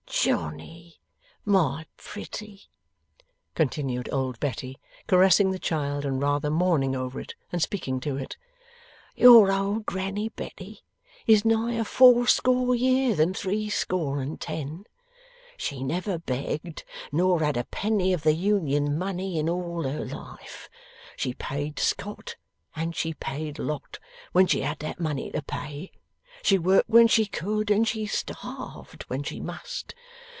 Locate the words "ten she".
14.39-15.83